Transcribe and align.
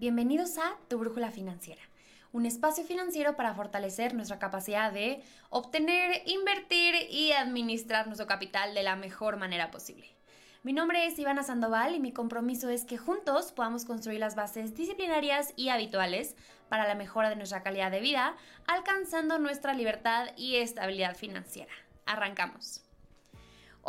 Bienvenidos 0.00 0.58
a 0.58 0.76
Tu 0.86 0.96
Brújula 0.96 1.32
Financiera, 1.32 1.82
un 2.30 2.46
espacio 2.46 2.84
financiero 2.84 3.34
para 3.34 3.52
fortalecer 3.54 4.14
nuestra 4.14 4.38
capacidad 4.38 4.92
de 4.92 5.24
obtener, 5.50 6.22
invertir 6.24 6.94
y 7.10 7.32
administrar 7.32 8.06
nuestro 8.06 8.28
capital 8.28 8.74
de 8.74 8.84
la 8.84 8.94
mejor 8.94 9.38
manera 9.38 9.72
posible. 9.72 10.06
Mi 10.62 10.72
nombre 10.72 11.04
es 11.06 11.18
Ivana 11.18 11.42
Sandoval 11.42 11.96
y 11.96 11.98
mi 11.98 12.12
compromiso 12.12 12.70
es 12.70 12.84
que 12.84 12.96
juntos 12.96 13.50
podamos 13.50 13.84
construir 13.84 14.20
las 14.20 14.36
bases 14.36 14.76
disciplinarias 14.76 15.52
y 15.56 15.70
habituales 15.70 16.36
para 16.68 16.86
la 16.86 16.94
mejora 16.94 17.28
de 17.28 17.34
nuestra 17.34 17.64
calidad 17.64 17.90
de 17.90 17.98
vida, 17.98 18.36
alcanzando 18.68 19.40
nuestra 19.40 19.74
libertad 19.74 20.28
y 20.36 20.58
estabilidad 20.58 21.16
financiera. 21.16 21.72
Arrancamos. 22.06 22.87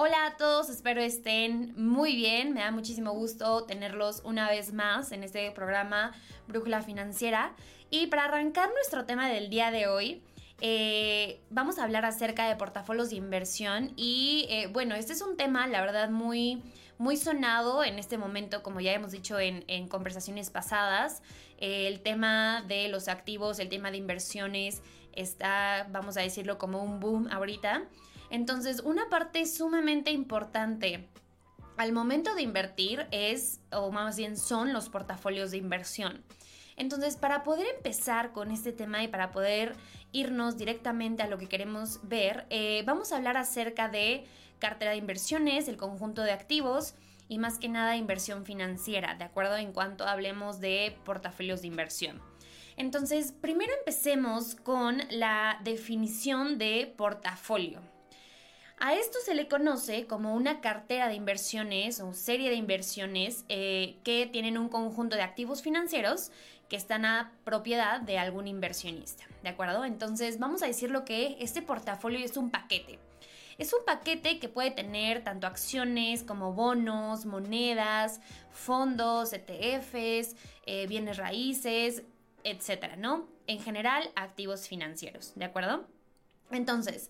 Hola 0.02 0.28
a 0.28 0.38
todos, 0.38 0.70
espero 0.70 1.02
estén 1.02 1.74
muy 1.76 2.16
bien. 2.16 2.54
Me 2.54 2.62
da 2.62 2.72
muchísimo 2.72 3.12
gusto 3.12 3.66
tenerlos 3.66 4.22
una 4.24 4.50
vez 4.50 4.72
más 4.72 5.12
en 5.12 5.24
este 5.26 5.52
programa 5.52 6.14
Brújula 6.48 6.82
Financiera. 6.82 7.54
Y 7.90 8.08
para 8.08 8.24
arrancar 8.24 8.70
nuestro 8.74 9.04
tema 9.04 9.28
del 9.28 9.50
día 9.50 9.72
de 9.72 9.88
hoy, 9.88 10.22
eh, 10.62 11.42
vamos 11.50 11.80
a 11.80 11.84
hablar 11.84 12.06
acerca 12.06 12.48
de 12.48 12.56
portafolios 12.56 13.10
de 13.10 13.18
inversión. 13.18 13.92
Y 13.98 14.48
eh, 14.50 14.68
bueno, 14.72 14.96
este 14.96 15.12
es 15.12 15.22
un 15.22 15.36
tema, 15.36 15.68
la 15.68 15.82
verdad, 15.82 16.10
muy, 16.10 16.64
muy 16.98 17.18
sonado 17.18 17.84
en 17.84 18.00
este 18.00 18.18
momento, 18.18 18.64
como 18.64 18.80
ya 18.80 18.94
hemos 18.94 19.12
dicho 19.12 19.38
en, 19.38 19.90
conversaciones 19.90 20.50
pasadas. 20.50 21.22
Eh, 21.58 21.88
el 21.88 22.00
tema 22.00 22.64
de 22.70 22.88
los 22.88 23.10
activos, 23.10 23.60
el 23.60 23.68
tema 23.68 23.92
de 23.92 23.98
inversiones 23.98 24.82
está, 25.12 25.90
vamos 25.92 26.16
a 26.16 26.22
decirlo, 26.22 26.58
como 26.58 26.82
un 26.82 27.02
boom 27.02 27.28
ahorita. 27.30 27.84
Entonces, 28.30 28.82
una 28.82 29.10
parte 29.10 29.46
sumamente 29.46 30.12
importante 30.12 31.08
al 31.78 31.94
momento 31.94 32.36
de 32.36 32.42
invertir 32.42 33.08
es, 33.12 33.62
o 33.72 33.92
más 33.92 34.18
bien 34.18 34.38
son 34.38 34.74
los 34.74 34.90
portafolios 34.90 35.52
de 35.52 35.58
inversión. 35.58 36.24
Entonces, 36.76 37.16
para 37.16 37.44
poder 37.44 37.68
empezar 37.76 38.32
con 38.32 38.52
este 38.52 38.72
tema 38.72 39.04
y 39.04 39.08
para 39.08 39.32
poder 39.32 39.76
irnos 40.12 40.58
directamente 40.58 41.24
a 41.24 41.28
lo 41.28 41.38
que 41.38 41.48
queremos 41.48 42.00
ver, 42.04 42.46
eh, 42.50 42.84
vamos 42.86 43.12
a 43.12 43.18
hablar 43.18 43.38
acerca 43.38 43.90
de 43.90 44.26
cartera 44.60 44.92
de 44.92 44.98
inversiones, 44.98 45.68
el 45.68 45.78
conjunto 45.78 46.22
de 46.22 46.32
activos 46.32 46.96
y 47.28 47.38
más 47.38 47.60
que 47.60 47.70
nada 47.70 47.96
inversión 47.96 48.44
financiera, 48.44 49.16
¿de 49.16 49.24
acuerdo? 49.24 49.56
En 49.56 49.72
cuanto 49.72 50.06
hablemos 50.06 50.60
de 50.60 50.98
portafolios 51.06 51.62
de 51.62 51.68
inversión. 51.68 52.22
Entonces, 52.76 53.34
primero 53.34 53.72
empecemos 53.80 54.56
con 54.56 55.02
la 55.12 55.60
definición 55.64 56.58
de 56.58 56.94
portafolio. 56.98 57.82
A 58.82 58.94
esto 58.94 59.18
se 59.26 59.36
le 59.36 59.50
conoce 59.50 60.08
como 60.08 60.34
una 60.34 60.62
cartera 60.62 61.10
de 61.10 61.16
inversiones 61.16 62.00
o 62.00 62.14
serie 62.14 62.50
de 62.50 62.56
inversiones 62.56 63.44
eh, 63.50 63.98
que 64.06 64.26
tienen 64.26 64.58
un 64.58 64.70
conjunto 64.70 65.18
de 65.18 65.22
activos 65.22 65.62
financieros 65.62 66.32
que 66.70 66.78
están 66.78 67.04
a 67.04 67.34
propiedad 67.44 68.00
de 68.00 68.18
algún 68.18 68.48
inversionista, 68.48 69.26
¿de 69.44 69.50
acuerdo? 69.50 69.84
Entonces 69.84 70.40
vamos 70.40 70.64
a 70.64 70.68
decir 70.68 70.92
lo 70.92 71.04
que 71.04 71.36
este 71.42 71.62
portafolio 71.62 72.20
es 72.20 72.38
un 72.38 72.52
paquete. 72.52 73.00
Es 73.58 73.74
un 73.74 73.84
paquete 73.86 74.40
que 74.40 74.48
puede 74.48 74.72
tener 74.72 75.26
tanto 75.26 75.46
acciones 75.46 76.24
como 76.24 76.54
bonos, 76.54 77.26
monedas, 77.26 78.22
fondos, 78.54 79.34
ETFs, 79.34 80.38
eh, 80.66 80.88
bienes 80.88 81.18
raíces, 81.18 82.04
etcétera, 82.46 82.96
¿no? 82.96 83.28
En 83.46 83.60
general, 83.60 84.10
activos 84.16 84.70
financieros, 84.70 85.34
¿de 85.36 85.44
acuerdo? 85.44 85.86
Entonces, 86.52 87.10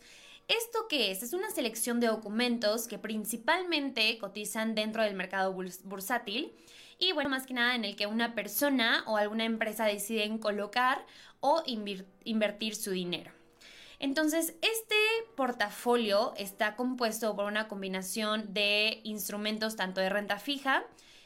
¿Esto 0.50 0.88
qué 0.90 1.12
es? 1.12 1.22
Es 1.22 1.34
una 1.34 1.52
selección 1.52 2.00
de 2.00 2.08
documentos 2.08 2.88
que 2.88 2.98
principalmente 2.98 4.18
cotizan 4.18 4.74
dentro 4.74 5.04
del 5.04 5.14
mercado 5.14 5.54
bursátil 5.54 6.52
y 6.98 7.12
bueno, 7.12 7.30
más 7.30 7.46
que 7.46 7.54
nada 7.54 7.76
en 7.76 7.86
el 7.86 7.96
que 7.96 8.08
una 8.08 8.34
persona 8.34 9.04
o 9.06 9.18
alguna 9.18 9.46
empresa 9.46 9.86
deciden 9.86 10.40
colocar 10.40 11.06
o 11.40 11.62
invertir 11.68 12.76
su 12.76 12.90
dinero. 12.90 13.32
Entonces, 14.00 14.56
este 14.64 14.96
portafolio 15.36 16.34
está 16.36 16.76
compuesto 16.76 17.36
por 17.36 17.46
una 17.46 17.68
combinación 17.68 18.52
de 18.52 19.02
instrumentos 19.04 19.76
tanto 19.76 20.02
de 20.02 20.10
renta 20.10 20.40
fija 20.40 20.84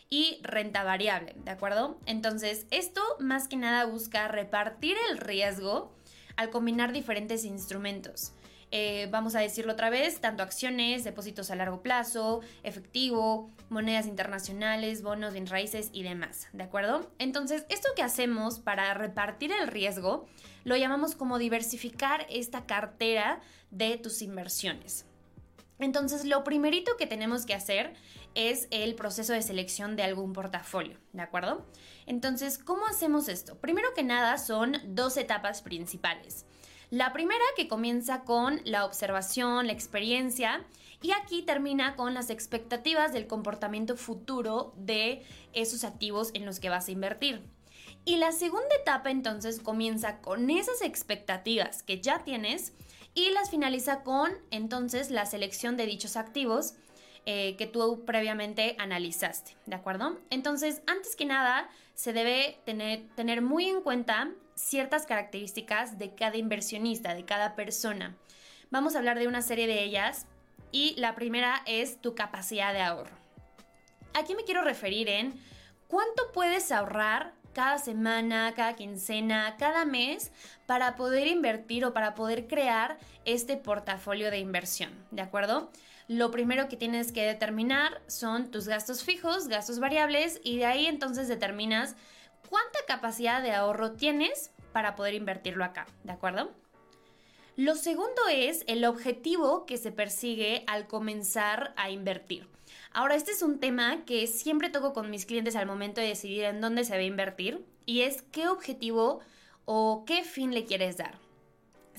y 0.10 0.40
renta 0.42 0.84
variable, 0.84 1.34
¿de 1.46 1.52
acuerdo? 1.52 1.98
Entonces, 2.08 2.68
esto 2.72 3.02
más 3.20 3.48
que 3.48 3.56
nada 3.56 3.86
busca 3.86 4.28
repartir 4.28 4.98
el 5.10 5.18
riesgo 5.18 5.96
al 6.36 6.50
combinar 6.50 6.92
diferentes 6.92 7.46
instrumentos. 7.46 8.34
Eh, 8.76 9.08
vamos 9.12 9.36
a 9.36 9.40
decirlo 9.40 9.74
otra 9.74 9.92
vez, 9.92 10.20
tanto 10.20 10.42
acciones, 10.42 11.04
depósitos 11.04 11.52
a 11.52 11.56
largo 11.56 11.84
plazo, 11.84 12.42
efectivo, 12.64 13.52
monedas 13.70 14.08
internacionales, 14.08 15.04
bonos, 15.04 15.34
bien 15.34 15.46
raíces 15.46 15.92
y 15.94 16.02
demás, 16.02 16.48
¿de 16.54 16.64
acuerdo? 16.64 17.12
Entonces, 17.20 17.68
esto 17.70 17.90
que 17.96 18.02
hacemos 18.02 18.58
para 18.58 18.92
repartir 18.96 19.52
el 19.52 19.68
riesgo 19.68 20.26
lo 20.64 20.76
llamamos 20.76 21.14
como 21.14 21.38
diversificar 21.38 22.26
esta 22.32 22.66
cartera 22.66 23.42
de 23.70 23.98
tus 23.98 24.24
inversiones. 24.24 25.06
Entonces, 25.78 26.26
lo 26.26 26.44
primerito 26.44 26.98
que 26.98 27.06
tenemos 27.06 27.46
que 27.46 27.54
hacer 27.54 27.94
es 28.34 28.68
el 28.72 28.96
proceso 28.96 29.34
de 29.34 29.44
selección 29.44 29.96
de 29.96 30.02
algún 30.02 30.34
portafolio, 30.34 30.98
¿de 31.12 31.22
acuerdo? 31.22 31.64
Entonces, 32.08 32.58
¿cómo 32.58 32.88
hacemos 32.88 33.30
esto? 33.30 33.56
Primero 33.56 33.94
que 33.94 34.02
nada, 34.02 34.40
son 34.40 34.78
dos 34.84 35.18
etapas 35.18 35.62
principales. 35.62 36.48
La 36.94 37.12
primera 37.12 37.44
que 37.56 37.68
comienza 37.68 38.22
con 38.22 38.62
la 38.66 38.86
observación, 38.86 39.66
la 39.66 39.74
experiencia, 39.74 40.64
y 41.02 41.12
aquí 41.12 41.42
termina 41.42 41.96
con 41.96 42.14
las 42.14 42.30
expectativas 42.30 43.12
del 43.14 43.26
comportamiento 43.26 43.98
futuro 43.98 44.76
de 44.78 45.24
esos 45.54 45.86
activos 45.86 46.30
en 46.36 46.46
los 46.46 46.60
que 46.60 46.70
vas 46.70 46.88
a 46.88 46.92
invertir. 46.92 47.42
Y 48.06 48.18
la 48.18 48.32
segunda 48.32 48.76
etapa 48.80 49.10
entonces 49.10 49.60
comienza 49.60 50.20
con 50.20 50.52
esas 50.52 50.84
expectativas 50.84 51.82
que 51.82 52.00
ya 52.00 52.24
tienes 52.24 52.74
y 53.16 53.32
las 53.32 53.50
finaliza 53.50 54.04
con 54.04 54.32
entonces 54.52 55.10
la 55.10 55.26
selección 55.26 55.78
de 55.78 55.88
dichos 55.88 56.16
activos 56.16 56.76
eh, 57.26 57.56
que 57.56 57.66
tú 57.66 58.06
previamente 58.06 58.76
analizaste, 58.78 59.58
¿de 59.66 59.76
acuerdo? 59.76 60.20
Entonces, 60.30 60.84
antes 60.86 61.16
que 61.16 61.26
nada, 61.26 61.72
se 61.96 62.14
debe 62.14 62.60
tener, 62.68 63.08
tener 63.16 63.42
muy 63.42 63.68
en 63.68 63.82
cuenta 63.82 64.30
ciertas 64.56 65.06
características 65.06 65.98
de 65.98 66.14
cada 66.16 66.38
inversionista, 66.38 67.14
de 67.14 67.26
cada 67.26 67.56
persona. 67.56 68.16
Vamos 68.72 68.96
a 68.96 69.00
hablar 69.00 69.20
de 69.20 69.28
una 69.28 69.42
serie 69.42 69.68
de 69.68 69.84
ellas 69.84 70.26
y 70.72 70.96
la 70.98 71.16
primera 71.16 71.62
es 71.66 72.02
tu 72.02 72.16
capacidad 72.16 72.74
de 72.74 72.82
ahorro. 72.82 73.16
Aquí 74.14 74.36
me 74.36 74.44
quiero 74.44 74.64
referir 74.64 75.10
en 75.10 75.34
cuánto 75.88 76.32
puedes 76.34 76.72
ahorrar 76.72 77.34
cada 77.54 77.78
semana, 77.78 78.54
cada 78.56 78.76
quincena, 78.76 79.56
cada 79.58 79.86
mes 79.86 80.32
para 80.66 80.96
poder 80.96 81.28
invertir 81.28 81.86
o 81.86 81.94
para 81.94 82.16
poder 82.16 82.48
crear 82.48 82.98
este 83.26 83.58
portafolio 83.58 84.32
de 84.32 84.40
inversión, 84.40 84.92
¿de 85.12 85.22
acuerdo? 85.22 85.72
Lo 86.08 86.32
primero 86.32 86.68
que 86.68 86.76
tienes 86.76 87.12
que 87.12 87.24
determinar 87.24 88.02
son 88.08 88.52
tus 88.52 88.68
gastos 88.68 89.04
fijos, 89.04 89.48
gastos 89.48 89.80
variables 89.80 90.42
y 90.44 90.58
de 90.58 90.66
ahí 90.66 90.88
entonces 90.88 91.28
determinas 91.28 91.96
cuánta 92.50 92.80
capacidad 92.88 93.42
de 93.42 93.54
ahorro 93.54 93.94
tienes 93.94 94.52
para 94.74 94.96
poder 94.96 95.14
invertirlo 95.14 95.64
acá, 95.64 95.88
¿de 96.04 96.12
acuerdo? 96.12 96.52
Lo 97.56 97.76
segundo 97.76 98.28
es 98.32 98.64
el 98.68 98.84
objetivo 98.84 99.66
que 99.66 99.78
se 99.78 99.92
persigue 99.92 100.64
al 100.66 100.88
comenzar 100.88 101.74
a 101.78 101.92
invertir. 101.92 102.48
Ahora, 102.92 103.16
este 103.16 103.32
es 103.32 103.44
un 103.44 103.60
tema 103.60 104.06
que 104.06 104.26
siempre 104.28 104.70
toco 104.70 104.94
con 104.94 105.10
mis 105.10 105.26
clientes 105.26 105.56
al 105.56 105.68
momento 105.68 106.02
de 106.02 106.08
decidir 106.08 106.44
en 106.46 106.62
dónde 106.62 106.84
se 106.84 106.94
va 106.94 107.00
a 107.00 107.04
invertir 107.04 107.64
y 107.86 108.02
es 108.02 108.24
qué 108.32 108.48
objetivo 108.48 109.20
o 109.66 110.04
qué 110.06 110.24
fin 110.24 110.54
le 110.54 110.66
quieres 110.66 110.98
dar. 110.98 111.18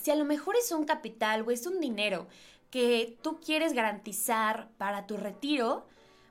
Si 0.00 0.11
a 0.11 0.17
lo 0.17 0.25
mejor 0.25 0.56
es 0.56 0.71
un 0.73 0.85
capital 0.85 1.43
o 1.43 1.50
es 1.50 1.67
un 1.67 1.81
dinero 1.81 2.26
que 2.71 3.17
tú 3.23 3.38
quieres 3.41 3.73
garantizar 3.73 4.69
para 4.76 5.06
tu 5.06 5.17
retiro, 5.17 5.87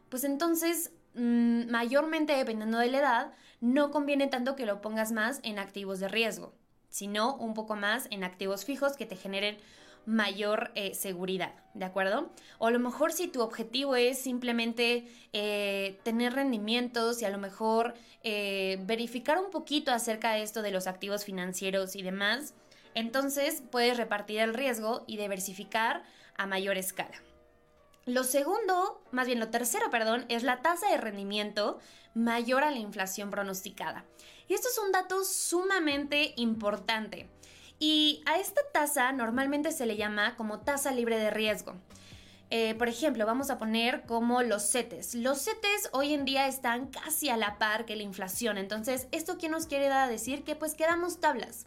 pues 0.10 0.26
entonces, 0.26 0.92
mm, 1.16 1.70
mayormente 1.72 2.34
dependiendo 2.36 2.78
de 2.78 2.92
la 2.92 3.00
edad, 3.00 3.34
no 3.64 3.92
conviene 3.92 4.28
tanto 4.28 4.58
que 4.58 4.66
lo 4.66 4.82
pongas 4.82 5.14
más 5.14 5.40
en 5.44 5.58
activos 5.58 6.02
de 6.02 6.10
riesgo, 6.10 6.54
sino 6.90 7.38
un 7.38 7.54
poco 7.54 7.78
más 7.78 8.08
en 8.12 8.26
activos 8.26 8.66
fijos 8.66 8.98
que 8.98 9.06
te 9.06 9.16
generen 9.16 9.58
mayor 10.06 10.72
eh, 10.76 10.94
seguridad, 10.94 11.54
¿de 11.74 11.86
acuerdo? 11.86 12.30
O 12.58 12.68
a 12.68 12.72
lo 12.72 12.80
mejor 12.80 13.14
si 13.14 13.30
tu 13.30 13.42
objetivo 13.42 13.96
es 13.96 14.20
simplemente 14.20 15.08
eh, 15.32 15.98
tener 16.04 16.34
rendimientos 16.34 17.22
y 17.22 17.26
a 17.26 17.30
lo 17.30 17.38
mejor 17.38 17.94
eh, 18.22 18.80
verificar 18.82 19.40
un 19.40 19.50
poquito 19.50 19.94
acerca 19.94 20.34
de 20.34 20.44
esto 20.44 20.62
de 20.62 20.72
los 20.72 20.86
activos 20.86 21.24
financieros 21.24 21.96
y 21.96 22.02
demás, 22.02 22.54
entonces 22.96 23.64
puedes 23.72 23.96
repartir 23.96 24.42
el 24.42 24.54
riesgo 24.54 25.06
y 25.08 25.16
diversificar 25.16 26.04
a 26.36 26.48
mayor 26.48 26.78
escala. 26.78 27.16
Lo 28.06 28.24
segundo, 28.26 29.02
más 29.12 29.28
bien 29.28 29.40
lo 29.40 29.50
tercero, 29.50 29.90
perdón, 29.90 30.26
es 30.28 30.44
la 30.44 30.62
tasa 30.62 30.90
de 30.90 30.98
rendimiento 30.98 31.80
mayor 32.14 32.64
a 32.64 32.72
la 32.72 32.80
inflación 32.80 33.30
pronosticada. 33.30 34.06
Y 34.48 34.54
esto 34.54 34.68
es 34.68 34.78
un 34.78 34.92
dato 34.92 35.24
sumamente 35.24 36.34
importante. 36.36 37.30
Y 37.80 38.22
a 38.26 38.40
esta 38.40 38.62
tasa 38.74 39.12
normalmente 39.14 39.72
se 39.72 39.86
le 39.86 39.96
llama 39.96 40.36
como 40.36 40.60
tasa 40.60 40.92
libre 40.92 41.18
de 41.18 41.30
riesgo. 41.30 41.76
Eh, 42.50 42.76
por 42.76 42.88
ejemplo, 42.88 43.26
vamos 43.26 43.50
a 43.50 43.58
poner 43.58 44.04
como 44.06 44.44
los 44.44 44.70
CETES. 44.70 45.16
Los 45.16 45.44
CETES 45.44 45.90
hoy 45.92 46.14
en 46.14 46.26
día 46.26 46.48
están 46.48 46.88
casi 46.88 47.30
a 47.30 47.38
la 47.38 47.58
par 47.58 47.86
que 47.86 47.96
la 47.96 48.04
inflación. 48.04 48.58
Entonces, 48.58 49.08
¿esto 49.12 49.38
qué 49.38 49.50
nos 49.50 49.66
quiere 49.66 49.88
dar 49.88 50.08
a 50.08 50.12
decir? 50.12 50.44
Que 50.44 50.56
pues 50.56 50.76
quedamos 50.76 51.20
tablas. 51.20 51.66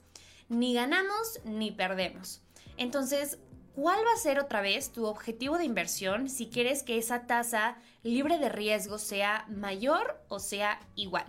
Ni 0.49 0.75
ganamos 0.75 1.41
ni 1.45 1.73
perdemos. 1.73 2.41
Entonces, 2.77 3.39
¿cuál 3.77 4.01
va 4.07 4.13
a 4.15 4.19
ser 4.19 4.41
otra 4.41 4.63
vez 4.63 4.91
tu 4.91 5.05
objetivo 5.05 5.59
de 5.59 5.67
inversión 5.67 6.31
si 6.31 6.49
quieres 6.49 6.83
que 6.83 6.97
esa 6.97 7.27
tasa 7.27 7.77
libre 8.03 8.39
de 8.39 8.49
riesgo 8.49 8.99
sea 8.99 9.45
mayor 9.49 10.19
o 10.29 10.39
sea 10.39 10.81
igual? 10.97 11.27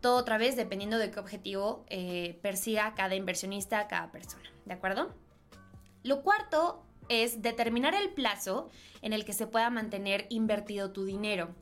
Todo 0.00 0.16
otra 0.16 0.38
vez 0.38 0.56
dependiendo 0.56 0.98
de 0.98 1.12
qué 1.12 1.20
objetivo 1.20 1.86
eh, 1.88 2.38
persiga 2.42 2.94
cada 2.96 3.14
inversionista, 3.14 3.86
cada 3.86 4.10
persona. 4.10 4.50
¿De 4.64 4.74
acuerdo? 4.74 5.14
Lo 6.02 6.22
cuarto 6.22 6.84
es 7.08 7.42
determinar 7.42 7.94
el 7.94 8.10
plazo 8.10 8.68
en 9.00 9.12
el 9.12 9.24
que 9.24 9.32
se 9.32 9.46
pueda 9.46 9.70
mantener 9.70 10.26
invertido 10.30 10.90
tu 10.90 11.04
dinero. 11.04 11.54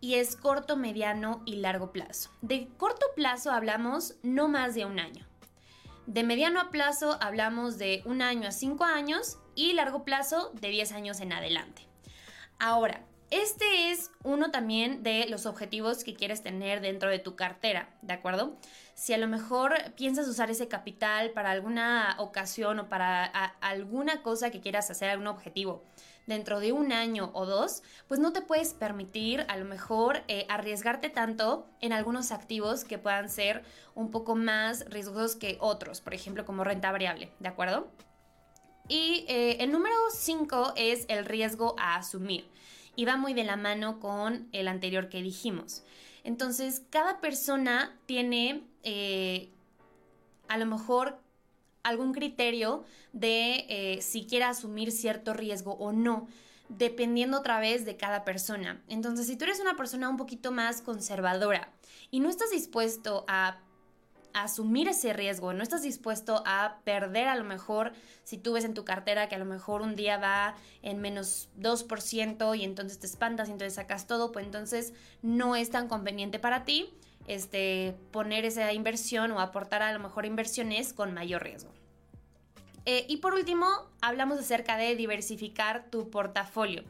Y 0.00 0.14
es 0.14 0.34
corto, 0.34 0.78
mediano 0.78 1.42
y 1.44 1.56
largo 1.56 1.92
plazo. 1.92 2.30
De 2.40 2.68
corto 2.78 3.04
plazo 3.14 3.50
hablamos 3.50 4.14
no 4.22 4.48
más 4.48 4.74
de 4.74 4.86
un 4.86 4.98
año. 4.98 5.26
De 6.06 6.24
mediano 6.24 6.70
plazo 6.70 7.16
hablamos 7.20 7.78
de 7.78 8.02
un 8.06 8.22
año 8.22 8.48
a 8.48 8.52
cinco 8.52 8.84
años 8.84 9.38
y 9.54 9.72
largo 9.72 10.04
plazo 10.04 10.50
de 10.60 10.68
10 10.68 10.92
años 10.92 11.20
en 11.20 11.32
adelante. 11.32 11.86
Ahora, 12.58 13.04
este 13.30 13.92
es 13.92 14.10
uno 14.24 14.50
también 14.50 15.02
de 15.02 15.26
los 15.28 15.46
objetivos 15.46 16.02
que 16.02 16.14
quieres 16.14 16.42
tener 16.42 16.80
dentro 16.80 17.08
de 17.08 17.18
tu 17.18 17.36
cartera, 17.36 17.88
¿de 18.02 18.12
acuerdo? 18.14 18.58
Si 18.94 19.14
a 19.14 19.18
lo 19.18 19.28
mejor 19.28 19.74
piensas 19.96 20.28
usar 20.28 20.50
ese 20.50 20.68
capital 20.68 21.30
para 21.30 21.50
alguna 21.52 22.16
ocasión 22.18 22.80
o 22.80 22.88
para 22.88 23.24
alguna 23.60 24.22
cosa 24.22 24.50
que 24.50 24.60
quieras 24.60 24.90
hacer, 24.90 25.08
algún 25.08 25.28
objetivo, 25.28 25.84
dentro 26.26 26.60
de 26.60 26.72
un 26.72 26.92
año 26.92 27.30
o 27.34 27.46
dos, 27.46 27.82
pues 28.08 28.20
no 28.20 28.32
te 28.32 28.42
puedes 28.42 28.74
permitir 28.74 29.44
a 29.48 29.56
lo 29.56 29.64
mejor 29.64 30.22
eh, 30.28 30.46
arriesgarte 30.48 31.10
tanto 31.10 31.66
en 31.80 31.92
algunos 31.92 32.32
activos 32.32 32.84
que 32.84 32.98
puedan 32.98 33.28
ser 33.28 33.62
un 33.94 34.10
poco 34.10 34.34
más 34.34 34.84
riesgosos 34.86 35.36
que 35.36 35.56
otros, 35.60 36.00
por 36.00 36.14
ejemplo 36.14 36.44
como 36.44 36.64
renta 36.64 36.92
variable, 36.92 37.32
¿de 37.40 37.48
acuerdo? 37.48 37.88
Y 38.88 39.24
eh, 39.28 39.58
el 39.60 39.72
número 39.72 39.94
5 40.12 40.74
es 40.76 41.06
el 41.08 41.24
riesgo 41.24 41.74
a 41.78 41.96
asumir 41.96 42.46
y 42.96 43.04
va 43.04 43.16
muy 43.16 43.32
de 43.32 43.44
la 43.44 43.56
mano 43.56 44.00
con 44.00 44.48
el 44.52 44.68
anterior 44.68 45.08
que 45.08 45.22
dijimos. 45.22 45.82
Entonces, 46.24 46.82
cada 46.90 47.20
persona 47.20 47.98
tiene 48.06 48.64
eh, 48.82 49.50
a 50.48 50.58
lo 50.58 50.66
mejor 50.66 51.18
algún 51.82 52.12
criterio 52.12 52.84
de 53.12 53.66
eh, 53.68 54.02
si 54.02 54.26
quiere 54.26 54.44
asumir 54.44 54.92
cierto 54.92 55.32
riesgo 55.34 55.72
o 55.74 55.92
no 55.92 56.28
dependiendo 56.68 57.38
otra 57.38 57.60
vez 57.60 57.84
de 57.84 57.96
cada 57.96 58.24
persona. 58.24 58.82
Entonces, 58.88 59.26
si 59.26 59.36
tú 59.36 59.44
eres 59.44 59.60
una 59.60 59.76
persona 59.76 60.08
un 60.08 60.16
poquito 60.16 60.52
más 60.52 60.80
conservadora 60.80 61.70
y 62.10 62.20
no 62.20 62.28
estás 62.30 62.50
dispuesto 62.50 63.24
a 63.28 63.58
asumir 64.32 64.88
ese 64.88 65.12
riesgo, 65.12 65.52
no 65.52 65.62
estás 65.62 65.82
dispuesto 65.82 66.42
a 66.46 66.78
perder 66.84 67.28
a 67.28 67.36
lo 67.36 67.44
mejor, 67.44 67.92
si 68.24 68.38
tú 68.38 68.54
ves 68.54 68.64
en 68.64 68.72
tu 68.72 68.84
cartera 68.84 69.28
que 69.28 69.34
a 69.34 69.38
lo 69.38 69.44
mejor 69.44 69.82
un 69.82 69.94
día 69.94 70.16
va 70.16 70.54
en 70.80 71.00
menos 71.00 71.50
2% 71.60 72.58
y 72.58 72.64
entonces 72.64 72.98
te 72.98 73.06
espantas 73.06 73.48
y 73.48 73.52
entonces 73.52 73.74
sacas 73.74 74.06
todo, 74.06 74.32
pues 74.32 74.46
entonces 74.46 74.94
no 75.20 75.54
es 75.54 75.70
tan 75.70 75.88
conveniente 75.88 76.38
para 76.38 76.64
ti 76.64 76.90
este, 77.26 77.94
poner 78.10 78.44
esa 78.44 78.72
inversión 78.72 79.30
o 79.32 79.40
aportar 79.40 79.82
a 79.82 79.92
lo 79.92 79.98
mejor 79.98 80.26
inversiones 80.26 80.92
con 80.92 81.12
mayor 81.14 81.42
riesgo. 81.42 81.72
Eh, 82.84 83.06
y 83.08 83.18
por 83.18 83.34
último, 83.34 83.66
hablamos 84.00 84.38
acerca 84.38 84.76
de 84.76 84.96
diversificar 84.96 85.90
tu 85.90 86.10
portafolio. 86.10 86.82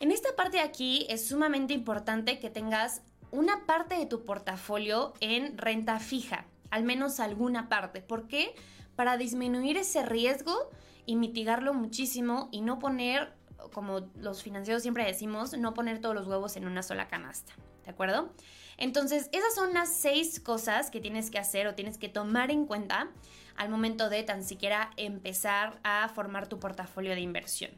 En 0.00 0.10
esta 0.10 0.34
parte 0.34 0.56
de 0.56 0.62
aquí 0.62 1.06
es 1.10 1.28
sumamente 1.28 1.74
importante 1.74 2.38
que 2.38 2.50
tengas 2.50 3.02
una 3.30 3.66
parte 3.66 3.94
de 3.96 4.06
tu 4.06 4.24
portafolio 4.24 5.14
en 5.20 5.56
renta 5.58 5.98
fija 6.00 6.46
al 6.72 6.84
menos 6.84 7.20
alguna 7.20 7.68
parte. 7.68 8.00
¿Por 8.00 8.26
qué? 8.26 8.54
Para 8.96 9.18
disminuir 9.18 9.76
ese 9.76 10.04
riesgo 10.04 10.70
y 11.04 11.16
mitigarlo 11.16 11.74
muchísimo 11.74 12.48
y 12.50 12.62
no 12.62 12.78
poner, 12.78 13.34
como 13.74 14.08
los 14.16 14.42
financieros 14.42 14.80
siempre 14.82 15.04
decimos, 15.04 15.56
no 15.56 15.74
poner 15.74 16.00
todos 16.00 16.14
los 16.14 16.26
huevos 16.26 16.56
en 16.56 16.66
una 16.66 16.82
sola 16.82 17.08
canasta. 17.08 17.52
¿De 17.84 17.90
acuerdo? 17.90 18.32
Entonces, 18.76 19.28
esas 19.32 19.54
son 19.54 19.74
las 19.74 19.94
seis 19.94 20.40
cosas 20.40 20.90
que 20.90 21.00
tienes 21.00 21.30
que 21.30 21.38
hacer 21.38 21.66
o 21.66 21.74
tienes 21.74 21.98
que 21.98 22.08
tomar 22.08 22.50
en 22.50 22.66
cuenta 22.66 23.10
al 23.56 23.68
momento 23.68 24.08
de 24.08 24.22
tan 24.22 24.42
siquiera 24.44 24.90
empezar 24.96 25.78
a 25.84 26.08
formar 26.08 26.48
tu 26.48 26.58
portafolio 26.58 27.14
de 27.14 27.20
inversión. 27.20 27.70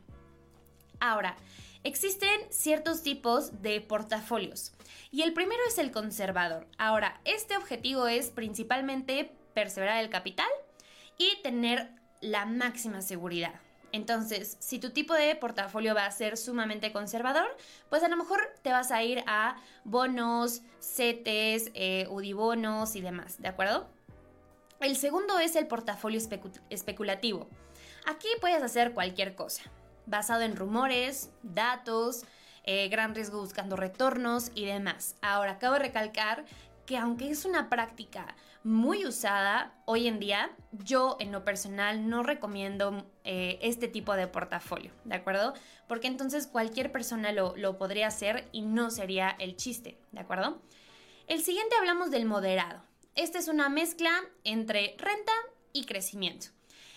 Ahora, 1.01 1.37
existen 1.83 2.41
ciertos 2.51 3.03
tipos 3.03 3.61
de 3.63 3.81
portafolios. 3.81 4.73
Y 5.11 5.23
el 5.23 5.33
primero 5.33 5.61
es 5.69 5.79
el 5.79 5.91
conservador. 5.91 6.67
Ahora, 6.79 7.21
este 7.25 7.57
objetivo 7.57 8.07
es 8.07 8.31
principalmente 8.31 9.33
perseverar 9.55 10.03
el 10.03 10.11
capital 10.11 10.49
y 11.19 11.41
tener 11.43 11.91
la 12.21 12.47
máxima 12.47 13.03
seguridad. 13.03 13.61
Entonces, 13.95 14.57
si 14.59 14.81
tu 14.81 14.91
tipo 14.91 15.15
de 15.15 15.37
portafolio 15.37 15.95
va 15.95 16.05
a 16.05 16.11
ser 16.11 16.37
sumamente 16.37 16.93
conservador, 16.93 17.47
pues 17.89 18.03
a 18.03 18.09
lo 18.09 18.17
mejor 18.17 18.41
te 18.63 18.73
vas 18.73 18.91
a 18.91 19.05
ir 19.05 19.23
a 19.29 19.55
bonos, 19.85 20.63
CETES, 20.81 21.71
eh, 21.75 22.09
UDIBONOS 22.11 22.97
y 22.97 23.03
demás, 23.03 23.41
¿de 23.41 23.47
acuerdo? 23.47 23.87
El 24.81 24.97
segundo 24.97 25.39
es 25.39 25.55
el 25.55 25.69
portafolio 25.69 26.21
especulativo. 26.71 27.47
Aquí 28.05 28.27
puedes 28.41 28.65
hacer 28.65 28.95
cualquier 28.95 29.37
cosa, 29.37 29.63
basado 30.07 30.43
en 30.43 30.57
rumores, 30.57 31.31
datos, 31.45 32.25
eh, 32.65 32.89
gran 32.89 33.15
riesgo 33.15 33.39
buscando 33.39 33.77
retornos 33.77 34.51
y 34.57 34.65
demás. 34.65 35.15
Ahora, 35.23 35.53
acabo 35.53 35.75
de 35.75 35.81
recalcar 35.83 36.45
que 36.87 36.97
aunque 36.97 37.31
es 37.31 37.45
una 37.45 37.69
práctica 37.69 38.37
muy 38.63 39.05
usada 39.05 39.75
hoy 39.85 40.09
en 40.09 40.19
día, 40.19 40.51
yo 40.73 41.17
en 41.21 41.33
lo 41.33 41.45
personal 41.45 42.09
no 42.09 42.23
recomiendo 42.23 43.07
eh, 43.25 43.59
este 43.61 43.89
tipo 43.89 44.15
de 44.15 44.27
portafolio, 44.27 44.91
¿de 45.05 45.17
acuerdo? 45.17 45.55
Porque 45.87 46.07
entonces 46.07 46.47
cualquier 46.47 46.91
persona 46.91 47.33
lo, 47.33 47.55
lo 47.57 47.77
podría 47.77 48.07
hacer 48.07 48.49
y 48.53 48.63
no 48.63 48.91
sería 48.91 49.37
el 49.39 49.57
chiste, 49.57 49.99
¿de 50.13 50.21
acuerdo? 50.21 50.63
El 51.27 51.43
siguiente 51.43 51.77
hablamos 51.77 52.11
del 52.11 52.25
moderado. 52.25 52.83
Esta 53.15 53.39
es 53.39 53.49
una 53.49 53.69
mezcla 53.69 54.11
entre 54.45 54.97
renta 54.99 55.33
y 55.73 55.85
crecimiento. 55.85 56.54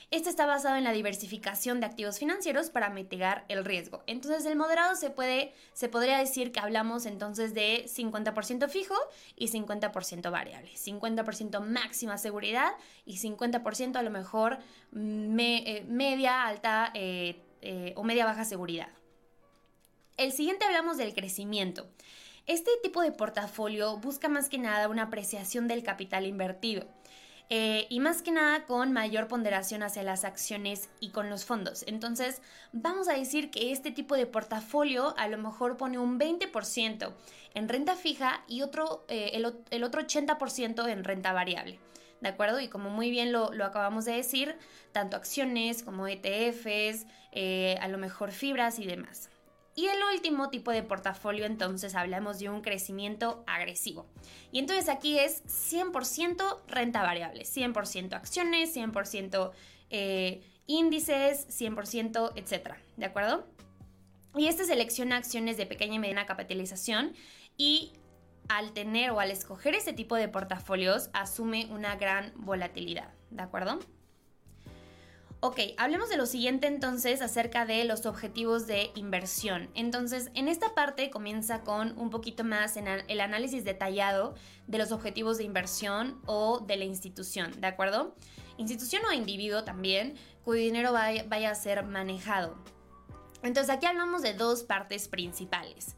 Este 0.10 0.30
está 0.30 0.46
basado 0.46 0.78
en 0.78 0.86
la 0.86 0.94
diversificación 0.94 1.82
de 1.82 1.86
activos 1.86 2.18
financieros 2.18 2.70
para 2.70 2.90
mitigar 2.90 3.44
el 3.50 3.66
riesgo. 3.66 4.04
Entonces, 4.08 4.46
el 4.46 4.56
moderado 4.56 4.96
se 4.96 5.10
puede, 5.10 5.54
se 5.74 5.90
podría 5.90 6.18
decir 6.18 6.54
que 6.54 6.62
hablamos 6.62 7.06
entonces 7.06 7.54
de 7.54 7.86
50% 7.88 8.70
fijo 8.70 8.96
y 9.36 9.50
50% 9.50 10.32
variable. 10.32 10.72
50% 10.72 11.60
máxima 11.60 12.18
seguridad 12.18 12.72
y 13.06 13.18
50% 13.18 13.98
a 13.98 14.02
lo 14.02 14.10
mejor 14.10 14.60
eh, 14.94 15.86
media, 15.90 16.46
alta 16.46 16.90
eh, 16.94 17.42
eh, 17.62 17.92
o 17.98 18.04
media 18.04 18.24
baja 18.24 18.46
seguridad. 18.46 18.88
El 20.16 20.32
siguiente 20.32 20.64
hablamos 20.64 20.96
del 20.96 21.14
crecimiento. 21.14 21.86
Este 22.46 22.72
tipo 22.82 23.02
de 23.02 23.12
portafolio 23.12 23.98
busca 23.98 24.30
más 24.30 24.48
que 24.48 24.58
nada 24.58 24.88
una 24.88 25.04
apreciación 25.04 25.68
del 25.68 25.84
capital 25.84 26.26
invertido. 26.26 26.88
Eh, 27.50 27.88
y 27.89 28.01
más 28.01 28.22
que 28.22 28.32
nada 28.32 28.66
con 28.66 28.92
mayor 28.92 29.27
ponderación 29.27 29.82
hacia 29.82 30.04
las 30.04 30.25
acciones 30.25 30.89
y 31.00 31.12
con 31.12 31.30
los 31.30 31.46
fondos. 31.46 31.86
Entonces, 31.88 32.42
vamos 32.74 33.08
a 33.08 33.13
decir 33.13 33.51
que 33.51 33.72
este 33.72 33.92
tipo 33.92 34.16
de 34.16 34.25
portafolio 34.25 35.18
a 35.18 35.30
lo 35.30 35.38
mejor 35.38 35.77
pone 35.77 35.98
un 35.98 36.20
20% 36.20 37.13
en 37.54 37.70
renta 37.70 37.96
fija 37.96 38.44
y 38.48 38.63
otro, 38.63 39.06
eh, 39.08 39.32
el, 39.34 39.84
otro 39.84 40.01
80% 40.01 40.89
en 40.89 41.04
renta 41.04 41.32
variable. 41.32 41.80
¿De 42.20 42.30
acuerdo? 42.30 42.60
Y 42.60 42.68
como 42.68 42.89
muy 42.89 43.12
bien 43.12 43.32
lo, 43.32 43.51
acabamos 43.63 44.04
de 44.06 44.13
decir, 44.13 44.56
tanto 44.92 45.16
acciones 45.16 45.84
como 45.84 46.08
ETFs, 46.08 47.06
eh, 47.32 47.77
a 47.80 47.88
lo 47.88 47.98
mejor 47.98 48.32
fibras 48.32 48.80
y 48.80 48.86
demás. 48.86 49.30
Y 49.77 49.86
el 49.86 50.00
último 50.12 50.50
tipo 50.50 50.72
de 50.72 50.81
portafolio, 50.81 51.46
entonces 51.46 51.93
hablamos 51.93 52.39
de 52.39 52.50
un 52.50 52.62
crecimiento 52.62 53.43
agresivo. 53.46 54.07
Y 54.51 54.57
entonces 54.57 54.89
aquí 54.89 55.19
es 55.19 55.43
100% 55.46 56.62
renta 56.67 57.03
variable, 57.03 57.43
100% 57.43 58.13
acciones, 58.13 58.75
100% 58.75 59.51
eh, 59.91 60.41
índices, 60.65 61.48
100%, 61.50 62.31
etcétera. 62.36 62.81
¿De 62.96 63.05
acuerdo? 63.05 63.46
Y 64.36 64.48
este 64.48 64.65
selecciona 64.65 65.15
acciones 65.15 65.57
de 65.57 65.67
pequeña 65.67 65.93
y 65.93 66.00
mediana 66.00 66.25
capitalización 66.25 67.13
y 67.55 67.93
al 68.50 68.74
tener 68.74 69.12
o 69.12 69.19
al 69.19 69.29
escoger 69.29 69.75
este 69.75 69.93
tipo 69.93 70.15
de 70.15 70.27
portafolios 70.27 71.12
asume 71.13 71.67
una 71.69 71.98
gran 71.98 72.34
volatilidad. 72.36 73.13
¿De 73.29 73.43
acuerdo? 73.43 73.77
Ok, 75.39 75.60
hablemos 75.77 76.10
de 76.10 76.17
lo 76.17 76.25
siguiente 76.25 76.65
entonces 76.65 77.22
acerca 77.22 77.67
de 77.67 77.84
los 77.84 78.08
objetivos 78.08 78.65
de 78.65 78.89
inversión. 78.96 79.70
Entonces, 79.75 80.32
en 80.34 80.48
esta 80.48 80.74
parte 80.74 81.12
comienza 81.12 81.62
con 81.62 81.96
un 82.00 82.10
poquito 82.10 82.44
más 82.44 82.75
el 82.75 83.22
análisis 83.22 83.63
detallado 83.63 84.34
de 84.65 84.79
los 84.79 84.91
objetivos 84.91 85.38
de 85.38 85.44
inversión 85.44 86.20
o 86.25 86.62
de 86.62 86.77
la 86.77 86.86
institución, 86.86 87.62
¿de 87.62 87.67
acuerdo? 87.67 88.15
Institución 88.58 89.03
o 89.06 89.13
individuo 89.13 89.63
también, 89.63 90.15
cuyo 90.44 90.60
dinero 90.60 90.91
vaya, 90.91 91.24
vaya 91.27 91.51
a 91.51 91.56
ser 91.56 91.84
manejado. 91.84 92.58
Entonces, 93.44 93.70
aquí 93.70 93.86
hablamos 93.86 94.24
de 94.24 94.34
dos 94.34 94.63
partes 94.63 95.08
principales. 95.08 95.96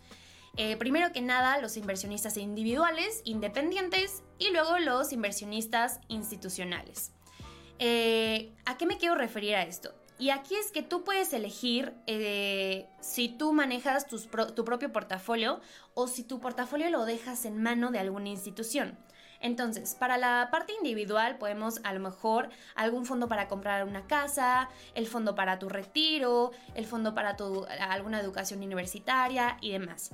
Eh, 0.57 0.75
primero 0.75 1.13
que 1.13 1.21
nada, 1.21 1.61
los 1.61 1.77
inversionistas 1.77 2.35
individuales, 2.35 3.21
independientes, 3.23 4.21
y 4.37 4.51
luego 4.51 4.77
los 4.79 5.13
inversionistas 5.13 6.01
institucionales. 6.09 7.13
Eh, 7.79 8.51
¿A 8.65 8.77
qué 8.77 8.85
me 8.85 8.97
quiero 8.97 9.15
referir 9.15 9.55
a 9.55 9.63
esto? 9.63 9.93
Y 10.19 10.31
aquí 10.31 10.55
es 10.55 10.71
que 10.71 10.83
tú 10.83 11.05
puedes 11.05 11.31
elegir 11.31 11.93
eh, 12.05 12.87
si 12.99 13.29
tú 13.29 13.53
manejas 13.53 14.05
tu 14.07 14.65
propio 14.65 14.91
portafolio 14.91 15.61
o 15.93 16.07
si 16.07 16.23
tu 16.23 16.41
portafolio 16.41 16.89
lo 16.89 17.05
dejas 17.05 17.45
en 17.45 17.61
mano 17.63 17.89
de 17.91 17.99
alguna 17.99 18.27
institución. 18.27 18.97
Entonces, 19.41 19.95
para 19.95 20.17
la 20.17 20.49
parte 20.51 20.73
individual 20.73 21.37
podemos 21.37 21.79
a 21.83 21.93
lo 21.93 21.99
mejor 21.99 22.49
algún 22.75 23.05
fondo 23.05 23.27
para 23.27 23.47
comprar 23.47 23.85
una 23.85 24.05
casa, 24.05 24.69
el 24.95 25.07
fondo 25.07 25.35
para 25.35 25.59
tu 25.59 25.69
retiro, 25.69 26.51
el 26.75 26.85
fondo 26.85 27.15
para 27.15 27.37
tu, 27.37 27.65
alguna 27.79 28.19
educación 28.19 28.61
universitaria 28.61 29.57
y 29.61 29.71
demás. 29.71 30.11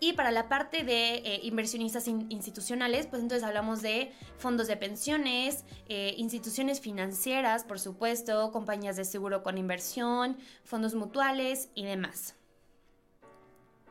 Y 0.00 0.12
para 0.12 0.30
la 0.30 0.48
parte 0.48 0.84
de 0.84 1.16
eh, 1.16 1.40
inversionistas 1.42 2.06
institucionales, 2.06 3.08
pues 3.08 3.20
entonces 3.20 3.42
hablamos 3.42 3.82
de 3.82 4.12
fondos 4.36 4.68
de 4.68 4.76
pensiones, 4.76 5.64
eh, 5.88 6.14
instituciones 6.16 6.80
financieras, 6.80 7.64
por 7.64 7.80
supuesto, 7.80 8.52
compañías 8.52 8.94
de 8.94 9.04
seguro 9.04 9.42
con 9.42 9.58
inversión, 9.58 10.36
fondos 10.62 10.94
mutuales 10.94 11.70
y 11.74 11.84
demás. 11.84 12.36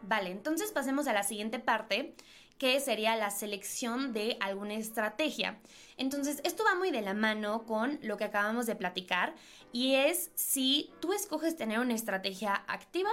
Vale, 0.04 0.32
entonces 0.32 0.72
pasemos 0.72 1.08
a 1.08 1.14
la 1.14 1.24
siguiente 1.24 1.60
parte, 1.60 2.16
que 2.58 2.80
sería 2.80 3.16
la 3.16 3.30
selección 3.30 4.14
de 4.14 4.38
alguna 4.40 4.74
estrategia. 4.74 5.60
Entonces, 5.98 6.42
esto 6.44 6.64
va 6.64 6.76
muy 6.76 6.92
de 6.92 7.02
la 7.02 7.14
mano 7.14 7.66
con 7.66 8.00
lo 8.02 8.18
que 8.18 8.24
acabamos 8.24 8.66
de 8.66 8.76
platicar 8.76 9.36
y 9.72 9.96
es 9.96 10.32
si 10.36 10.92
tú 11.00 11.14
escoges 11.14 11.56
tener 11.56 11.80
una 11.80 11.94
estrategia 11.94 12.64
activa 12.68 13.12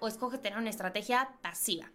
o 0.00 0.08
escoges 0.08 0.40
tener 0.40 0.58
una 0.58 0.70
estrategia 0.70 1.36
pasiva. 1.42 1.90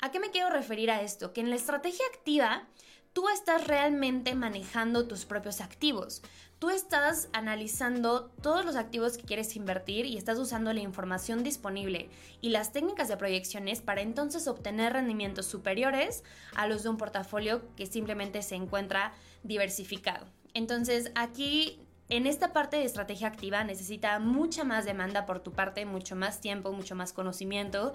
¿A 0.00 0.10
qué 0.10 0.20
me 0.20 0.30
quiero 0.30 0.50
referir 0.50 0.90
a 0.90 1.00
esto? 1.00 1.32
Que 1.32 1.40
en 1.40 1.50
la 1.50 1.56
estrategia 1.56 2.04
activa 2.14 2.68
tú 3.16 3.30
estás 3.30 3.66
realmente 3.66 4.34
manejando 4.34 5.06
tus 5.06 5.24
propios 5.24 5.62
activos. 5.62 6.20
Tú 6.58 6.68
estás 6.68 7.30
analizando 7.32 8.26
todos 8.42 8.62
los 8.66 8.76
activos 8.76 9.16
que 9.16 9.24
quieres 9.24 9.56
invertir 9.56 10.04
y 10.04 10.18
estás 10.18 10.38
usando 10.38 10.70
la 10.74 10.80
información 10.80 11.42
disponible 11.42 12.10
y 12.42 12.50
las 12.50 12.74
técnicas 12.74 13.08
de 13.08 13.16
proyecciones 13.16 13.80
para 13.80 14.02
entonces 14.02 14.46
obtener 14.46 14.92
rendimientos 14.92 15.46
superiores 15.46 16.24
a 16.54 16.66
los 16.66 16.82
de 16.82 16.90
un 16.90 16.98
portafolio 16.98 17.62
que 17.74 17.86
simplemente 17.86 18.42
se 18.42 18.54
encuentra 18.54 19.14
diversificado. 19.44 20.26
Entonces 20.52 21.10
aquí 21.14 21.80
en 22.10 22.26
esta 22.26 22.52
parte 22.52 22.76
de 22.76 22.84
estrategia 22.84 23.28
activa 23.28 23.64
necesita 23.64 24.18
mucha 24.18 24.62
más 24.62 24.84
demanda 24.84 25.24
por 25.24 25.40
tu 25.40 25.52
parte, 25.52 25.86
mucho 25.86 26.16
más 26.16 26.42
tiempo, 26.42 26.70
mucho 26.70 26.94
más 26.94 27.14
conocimiento 27.14 27.94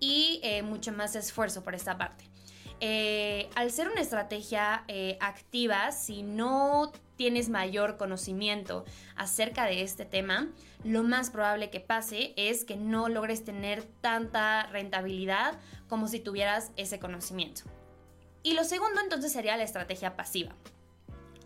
y 0.00 0.40
eh, 0.42 0.62
mucho 0.62 0.92
más 0.92 1.14
esfuerzo 1.14 1.62
por 1.62 1.74
esta 1.74 1.98
parte. 1.98 2.32
Eh, 2.84 3.48
al 3.54 3.70
ser 3.70 3.88
una 3.88 4.00
estrategia 4.00 4.82
eh, 4.88 5.16
activa, 5.20 5.92
si 5.92 6.24
no 6.24 6.90
tienes 7.14 7.48
mayor 7.48 7.96
conocimiento 7.96 8.84
acerca 9.14 9.66
de 9.66 9.82
este 9.82 10.04
tema, 10.04 10.48
lo 10.82 11.04
más 11.04 11.30
probable 11.30 11.70
que 11.70 11.78
pase 11.78 12.34
es 12.36 12.64
que 12.64 12.74
no 12.74 13.08
logres 13.08 13.44
tener 13.44 13.84
tanta 14.00 14.66
rentabilidad 14.66 15.60
como 15.86 16.08
si 16.08 16.18
tuvieras 16.18 16.72
ese 16.76 16.98
conocimiento. 16.98 17.62
Y 18.42 18.54
lo 18.54 18.64
segundo 18.64 19.00
entonces 19.00 19.30
sería 19.30 19.56
la 19.56 19.62
estrategia 19.62 20.16
pasiva. 20.16 20.56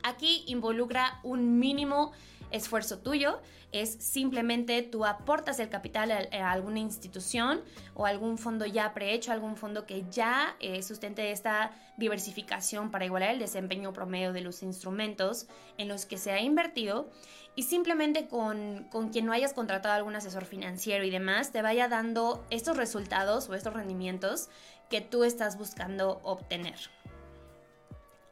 Aquí 0.03 0.43
involucra 0.47 1.21
un 1.23 1.59
mínimo 1.59 2.13
esfuerzo 2.51 2.99
tuyo, 2.99 3.41
es 3.73 3.93
simplemente 3.95 4.83
tú 4.83 5.05
aportas 5.05 5.59
el 5.59 5.69
capital 5.69 6.11
a, 6.11 6.51
alguna 6.51 6.79
institución 6.79 7.63
o 7.95 8.07
algún 8.07 8.39
fondo 8.39 8.65
ya 8.67 8.95
prehecho, 8.95 9.33
algún 9.33 9.57
fondo 9.57 9.87
que 9.87 10.05
ya 10.11 10.57
eh, 10.61 10.83
sustente 10.83 11.31
esta 11.31 11.73
diversificación 11.97 12.91
para 12.91 13.05
igualar 13.05 13.31
el 13.31 13.39
desempeño 13.39 13.93
promedio 13.93 14.33
de 14.33 14.41
los 14.41 14.63
instrumentos 14.63 15.47
en 15.79 15.89
los 15.89 16.07
que 16.07 16.19
se 16.19 16.33
ha 16.33 16.41
invertido 16.41 17.11
y 17.55 17.65
simplemente 17.65 18.29
con, 18.29 18.85
con 18.91 19.09
quien 19.09 19.27
no 19.27 19.33
hayas 19.33 19.55
contratado 19.55 19.95
algún 19.95 20.15
asesor 20.15 20.45
financiero 20.45 21.05
y 21.05 21.11
demás 21.11 21.53
te 21.53 21.63
vaya 21.63 21.89
dando 21.89 22.45
estos 22.51 22.77
resultados 22.77 23.49
o 23.49 23.55
estos 23.55 23.73
rendimientos 23.73 24.49
que 24.91 25.01
tú 25.01 25.25
estás 25.25 25.59
buscando 25.59 26.21
obtener. 26.23 26.77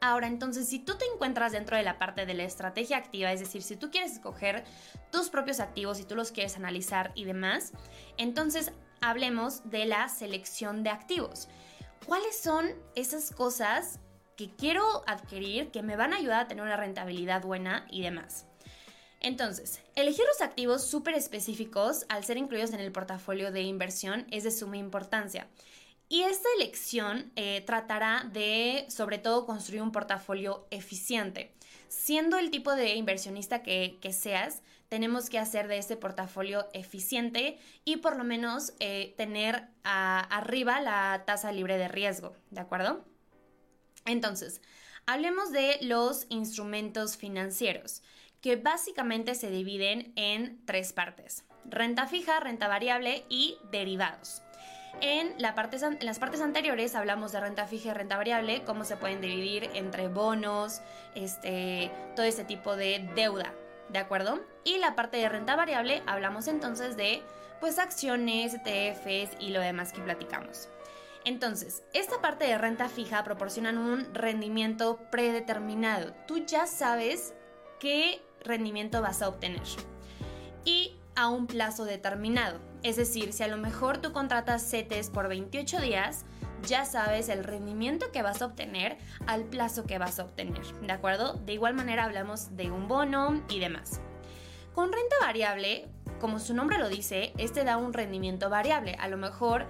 Ahora, 0.07 0.27
entonces, 0.27 0.69
si 0.69 0.81
tú 0.81 0.99
te 0.99 1.07
encuentras 1.07 1.53
dentro 1.53 1.79
de 1.79 1.83
la 1.83 1.99
parte 1.99 2.27
de 2.27 2.35
la 2.35 2.45
estrategia 2.45 2.99
activa, 2.99 3.33
es 3.33 3.41
decir, 3.41 3.63
si 3.63 3.75
tú 3.75 3.91
quieres 3.91 4.13
escoger 4.13 4.63
tus 5.11 5.31
propios 5.31 5.61
activos 5.61 5.99
y 5.99 6.05
tú 6.05 6.15
los 6.15 6.31
quieres 6.31 6.59
analizar 6.59 7.11
y 7.15 7.25
demás, 7.25 7.73
entonces 8.19 8.71
hablemos 9.01 9.63
de 9.71 9.87
la 9.87 10.07
selección 10.11 10.83
de 10.83 10.91
activos. 10.91 11.49
¿Cuáles 12.05 12.39
son 12.39 12.69
esas 12.95 13.31
cosas 13.31 13.99
que 14.37 14.51
quiero 14.55 14.85
adquirir 15.07 15.71
que 15.71 15.83
me 15.83 15.97
van 15.97 16.13
a 16.13 16.17
ayudar 16.17 16.41
a 16.41 16.49
tener 16.49 16.63
una 16.63 16.77
rentabilidad 16.77 17.41
buena 17.41 17.87
y 17.91 18.03
demás? 18.03 18.45
Entonces, 19.21 19.81
elegir 19.95 20.27
los 20.27 20.43
activos 20.43 20.87
súper 20.87 21.15
específicos 21.15 22.05
al 22.11 22.25
ser 22.25 22.37
incluidos 22.37 22.75
en 22.75 22.81
el 22.81 22.93
portafolio 22.93 23.51
de 23.53 23.63
inversión 23.63 24.27
es 24.31 24.45
de 24.45 24.51
suma 24.51 24.77
importancia. 24.77 25.49
Y 26.15 26.23
esta 26.23 26.49
elección 26.57 27.33
eh, 27.35 27.65
tratará 27.67 28.31
de, 28.33 28.87
sobre 28.89 29.19
todo, 29.19 29.47
construir 29.47 29.83
un 29.83 29.91
portafolio 29.91 30.65
eficiente. 30.71 31.53
Siendo 31.89 32.39
el 32.39 32.53
tipo 32.53 32.77
de 32.77 32.95
inversionista 32.95 33.65
que, 33.65 33.99
seas, 34.13 34.63
tenemos 34.89 35.29
que 35.29 35.41
hacer 35.41 35.67
de 35.67 35.79
este 35.79 35.97
portafolio 35.97 36.69
eficiente 36.73 37.59
y 37.85 37.97
por 37.97 38.15
lo 38.17 38.23
menos 38.23 38.75
eh, 38.79 39.15
tener 39.17 39.67
arriba 39.83 40.81
la 40.81 41.25
tasa 41.27 41.51
libre 41.51 41.79
de 41.79 41.89
riesgo, 41.89 42.37
¿de 42.51 42.61
acuerdo? 42.61 43.05
Entonces, 44.05 44.63
hablemos 45.07 45.51
de 45.51 45.79
los 45.81 46.27
instrumentos 46.29 47.17
financieros, 47.17 48.05
que 48.41 48.55
básicamente 48.55 49.35
se 49.35 49.51
dividen 49.51 50.13
en 50.15 50.65
tres 50.65 50.93
partes. 50.93 51.45
Renta 51.65 52.07
fija, 52.07 52.39
renta 52.39 52.69
variable 52.69 53.25
y 53.29 53.59
derivados. 53.73 54.44
En, 55.07 55.35
las 55.39 55.53
partes 55.53 56.41
anteriores 56.41 56.95
hablamos 56.95 57.31
de 57.31 57.39
renta 57.39 57.67
fija 57.67 57.91
y 57.91 57.93
renta 57.93 58.17
variable, 58.17 58.65
cómo 58.65 58.85
se 58.85 58.97
pueden 58.97 59.21
dividir 59.21 59.69
entre 59.75 60.09
bonos, 60.09 60.81
este, 61.15 61.91
todo 62.17 62.25
ese 62.25 62.43
tipo 62.43 62.75
de 62.75 63.07
deuda, 63.15 63.53
¿de 63.91 63.99
acuerdo? 63.99 64.41
Y 64.65 64.79
la 64.79 64.95
parte 64.95 65.19
de 65.19 65.29
renta 65.29 65.57
variable 65.57 66.03
hablamos 66.07 66.49
entonces 66.49 66.97
de 66.97 67.23
pues 67.61 67.79
acciones, 67.79 68.55
ETFs 68.55 69.37
y 69.39 69.51
lo 69.51 69.61
demás 69.61 69.93
que 69.93 70.01
platicamos. 70.01 70.71
Entonces, 71.27 71.83
esta 71.93 72.23
parte 72.23 72.47
de 72.47 72.57
renta 72.57 72.89
fija 72.89 73.23
proporciona 73.25 73.73
un 73.73 74.09
rendimiento 74.15 74.99
predeterminado. 75.11 76.15
Tú 76.27 76.47
ya 76.47 76.67
sabes 76.67 77.35
qué 77.79 78.23
rendimiento 78.41 79.03
vas 79.03 79.21
a 79.21 79.29
obtener. 79.29 79.61
Y 80.65 80.97
a 81.17 81.29
un 81.29 81.47
plazo 81.47 81.85
determinado. 81.85 82.59
Es 82.83 82.97
decir, 82.97 83.33
si 83.33 83.43
a 83.43 83.49
lo 83.49 83.57
mejor 83.57 83.99
tú 83.99 84.13
contratas 84.13 84.69
CETES 84.69 85.11
por 85.11 85.29
28 85.29 85.81
días, 85.81 86.25
ya 86.67 86.85
sabes 86.85 87.29
el 87.29 87.45
rendimiento 87.45 88.11
que 88.13 88.23
vas 88.23 88.43
a 88.43 88.47
obtener 88.47 88.99
al 89.27 89.45
plazo 89.45 89.85
que 89.85 89.99
vas 89.99 90.19
a 90.19 90.25
obtener, 90.25 90.65
¿de 90.81 90.93
acuerdo? 90.93 91.35
De 91.35 91.53
igual 91.53 91.75
manera 91.75 92.05
hablamos 92.05 92.57
de 92.57 92.71
un 92.71 92.89
bono 92.89 93.43
y 93.49 93.61
demás. 93.61 94.01
Con 94.75 94.93
renta 94.93 95.17
variable, 95.21 95.87
como 96.21 96.41
su 96.41 96.55
nombre 96.55 96.79
lo 96.79 96.89
dice, 96.89 97.33
este 97.39 97.65
da 97.65 97.77
un 97.77 97.93
rendimiento 97.93 98.51
variable. 98.51 98.97
A 98.99 99.09
lo 99.09 99.17
mejor 99.17 99.67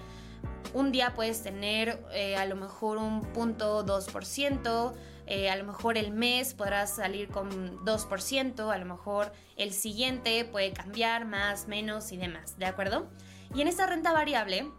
un 0.73 0.93
día 0.93 1.15
puedes 1.15 1.43
tener 1.43 2.03
eh, 2.13 2.37
a 2.37 2.47
lo 2.47 2.57
mejor 2.57 2.99
un 2.99 3.21
punto 3.21 3.85
2%, 3.85 4.93
eh, 5.27 5.51
a 5.51 5.57
lo 5.57 5.65
mejor 5.65 5.97
el 5.97 6.11
mes 6.11 6.55
podrás 6.55 6.97
salir 6.97 7.29
con 7.29 7.79
2%, 7.85 8.73
a 8.73 8.79
lo 8.79 8.85
mejor 8.85 9.33
el 9.57 9.73
siguiente 9.73 10.45
puede 10.45 10.73
cambiar 10.73 11.25
más, 11.25 11.69
menos 11.69 12.13
y 12.13 12.17
demás, 12.17 12.59
¿de 12.59 12.67
acuerdo? 12.67 13.09
Y 13.55 13.63
en 13.63 13.69
esta 13.69 13.87
renta 13.87 14.13
variable 14.13 14.71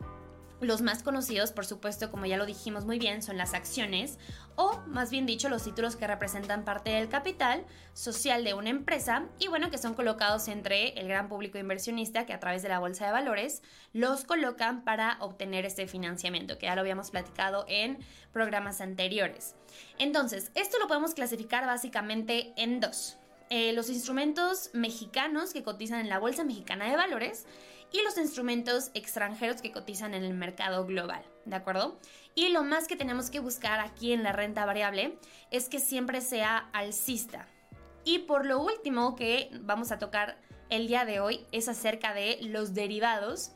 Los 0.62 0.81
más 0.81 1.03
conocidos, 1.03 1.51
por 1.51 1.65
supuesto, 1.65 2.09
como 2.09 2.25
ya 2.25 2.38
lo 2.38 2.45
dijimos 2.45 2.85
muy 2.85 2.97
bien, 2.97 3.21
son 3.21 3.38
las 3.38 3.53
acciones 3.53 4.17
o, 4.55 4.79
más 4.88 5.12
bien 5.12 5.25
dicho, 5.25 5.50
los 5.50 5.63
títulos 5.63 5.97
que 5.97 6.07
representan 6.07 6.63
parte 6.63 6.91
del 6.91 7.09
capital 7.09 7.65
social 7.93 8.45
de 8.45 8.53
una 8.53 8.69
empresa 8.69 9.27
y 9.38 9.47
bueno, 9.47 9.69
que 9.69 9.77
son 9.77 9.95
colocados 9.95 10.47
entre 10.47 10.97
el 11.00 11.09
gran 11.09 11.27
público 11.27 11.57
inversionista 11.57 12.25
que 12.25 12.33
a 12.33 12.39
través 12.39 12.63
de 12.63 12.69
la 12.69 12.79
bolsa 12.79 13.05
de 13.05 13.12
valores 13.12 13.63
los 13.91 14.24
colocan 14.24 14.85
para 14.85 15.17
obtener 15.19 15.65
este 15.65 15.88
financiamiento, 15.88 16.57
que 16.57 16.67
ya 16.67 16.75
lo 16.75 16.81
habíamos 16.81 17.12
platicado 17.12 17.65
en 17.67 17.97
programas 18.31 18.79
anteriores. 18.79 19.55
Entonces, 20.00 20.51
esto 20.55 20.79
lo 20.79 20.88
podemos 20.88 21.13
clasificar 21.13 21.65
básicamente 21.65 22.53
en 22.55 22.79
dos. 22.79 23.17
Eh, 23.50 23.74
los 23.74 23.89
instrumentos 23.89 24.71
mexicanos 24.74 25.53
que 25.53 25.63
cotizan 25.63 26.00
en 26.00 26.09
la 26.09 26.17
Bolsa 26.17 26.43
Mexicana 26.43 26.89
de 26.89 26.95
Valores 26.95 27.45
y 27.91 28.01
los 28.03 28.17
instrumentos 28.17 28.91
extranjeros 28.93 29.61
que 29.61 29.71
cotizan 29.71 30.13
en 30.13 30.23
el 30.23 30.33
mercado 30.33 30.85
global, 30.85 31.23
¿de 31.45 31.55
acuerdo? 31.55 31.99
Y 32.33 32.49
lo 32.49 32.63
más 32.63 32.87
que 32.87 32.95
tenemos 32.95 33.29
que 33.29 33.39
buscar 33.39 33.79
aquí 33.79 34.11
en 34.11 34.23
la 34.23 34.31
renta 34.31 34.65
variable 34.65 35.17
es 35.51 35.69
que 35.69 35.79
siempre 35.79 36.21
sea 36.21 36.69
alcista. 36.73 37.47
Y 38.03 38.19
por 38.19 38.45
lo 38.45 38.59
último 38.61 39.15
que 39.15 39.49
vamos 39.61 39.91
a 39.91 39.99
tocar 39.99 40.37
el 40.69 40.87
día 40.87 41.05
de 41.05 41.19
hoy 41.19 41.45
es 41.51 41.67
acerca 41.69 42.13
de 42.13 42.37
los 42.41 42.73
derivados 42.73 43.51